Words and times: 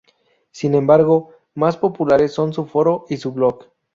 Sin 0.49 0.73
embargo, 0.73 1.29
más 1.53 1.77
populares 1.77 2.31
son 2.31 2.53
su 2.53 2.65
foro 2.65 3.05
y 3.07 3.17
su 3.17 3.33
blog. 3.33 3.67